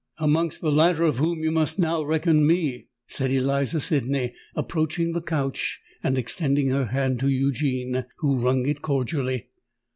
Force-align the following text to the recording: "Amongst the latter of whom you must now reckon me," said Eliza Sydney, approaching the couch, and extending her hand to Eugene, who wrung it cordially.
"Amongst 0.17 0.61
the 0.61 0.71
latter 0.71 1.03
of 1.03 1.17
whom 1.17 1.43
you 1.43 1.51
must 1.51 1.77
now 1.77 2.01
reckon 2.01 2.47
me," 2.47 2.87
said 3.05 3.29
Eliza 3.31 3.79
Sydney, 3.79 4.33
approaching 4.55 5.11
the 5.13 5.21
couch, 5.21 5.79
and 6.01 6.17
extending 6.17 6.69
her 6.69 6.85
hand 6.85 7.19
to 7.19 7.27
Eugene, 7.29 8.05
who 8.17 8.39
wrung 8.39 8.67
it 8.67 8.81
cordially. 8.81 9.49